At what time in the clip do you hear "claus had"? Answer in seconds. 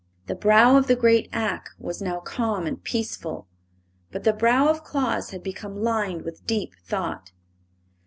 4.83-5.43